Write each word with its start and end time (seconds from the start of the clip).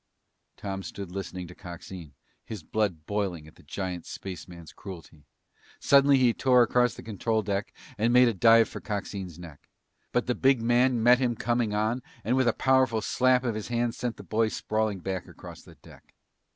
Tom 0.57 0.81
stood 0.81 1.11
listening 1.11 1.45
to 1.45 1.53
Coxine, 1.53 2.13
his 2.43 2.63
blood 2.63 3.05
boiling 3.05 3.47
at 3.47 3.53
the 3.53 3.61
giant 3.61 4.07
spaceman's 4.07 4.73
cruelty. 4.73 5.27
Suddenly 5.79 6.17
he 6.17 6.33
tore 6.33 6.63
across 6.63 6.95
the 6.95 7.03
control 7.03 7.43
deck 7.43 7.71
and 7.99 8.11
made 8.11 8.27
a 8.27 8.33
dive 8.33 8.67
for 8.67 8.81
Coxine's 8.81 9.37
neck. 9.37 9.69
But 10.11 10.25
the 10.25 10.33
big 10.33 10.59
man 10.59 11.03
met 11.03 11.19
him 11.19 11.35
coming 11.35 11.75
on 11.75 12.01
and 12.23 12.35
with 12.35 12.47
a 12.47 12.53
powerful 12.53 13.01
slap 13.01 13.43
of 13.43 13.53
his 13.53 13.67
hand 13.67 13.93
sent 13.93 14.17
the 14.17 14.23
boy 14.23 14.47
sprawling 14.47 15.01
back 15.01 15.27
across 15.27 15.61
the 15.61 15.75
deck. 15.75 16.15